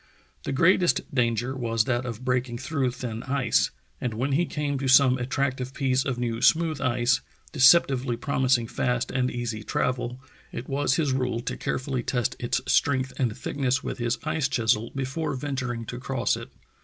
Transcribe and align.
The 0.45 0.51
greatest 0.51 1.13
danger 1.13 1.55
was 1.55 1.83
that 1.83 2.07
of 2.07 2.25
breaking 2.25 2.57
through 2.57 2.89
thin 2.89 3.21
ice, 3.21 3.69
and 4.01 4.15
when 4.15 4.31
he 4.31 4.47
came 4.47 4.79
to 4.79 4.87
some 4.87 5.19
attractive 5.19 5.75
piece 5.75 6.05
of 6.05 6.17
new 6.17 6.41
smooth 6.41 6.81
ice, 6.81 7.21
deceptively 7.51 8.17
promising 8.17 8.65
fast 8.65 9.11
and 9.11 9.29
easy 9.29 9.61
travel, 9.61 10.19
it 10.51 10.67
was 10.67 10.95
his 10.95 11.11
rule 11.11 11.39
to 11.41 11.55
care 11.55 11.77
fully 11.77 12.01
test 12.01 12.35
its 12.39 12.61
strength 12.65 13.13
and 13.17 13.37
thickness 13.37 13.83
with 13.83 13.99
his 13.99 14.17
ice 14.23 14.47
chisel 14.47 14.91
before 14.95 15.35
venturing 15.35 15.85
to 15.85 15.99
cross 15.99 16.35
it. 16.35 16.51